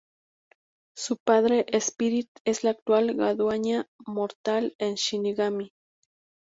Su 0.95 1.17
padre, 1.17 1.67
Spirit, 1.73 2.27
es 2.43 2.63
la 2.63 2.71
actual 2.71 3.13
Guadaña 3.13 3.87
Mortal 3.99 4.73
de 4.79 4.95
Shinigami. 4.95 5.73